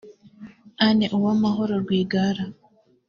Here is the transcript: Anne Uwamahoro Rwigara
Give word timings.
Anne 0.87 1.05
Uwamahoro 1.17 1.73
Rwigara 1.83 2.43